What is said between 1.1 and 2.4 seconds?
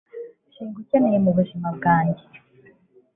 mu buzima bwanjye